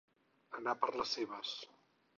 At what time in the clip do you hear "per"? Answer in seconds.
0.85-0.91